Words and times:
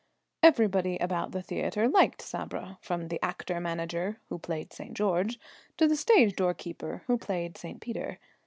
Everybody 0.41 0.97
about 0.97 1.31
the 1.31 1.43
theatre 1.43 1.87
liked 1.87 2.23
Sabra, 2.23 2.79
from 2.81 3.09
the 3.09 3.23
actor 3.23 3.59
manager 3.59 4.19
(who 4.29 4.39
played 4.39 4.73
St. 4.73 4.95
George) 4.95 5.39
to 5.77 5.87
the 5.87 5.95
stage 5.95 6.35
door 6.35 6.55
keeper 6.55 7.03
(who 7.05 7.19
played 7.19 7.55
St. 7.55 7.79
Peter). 7.79 8.17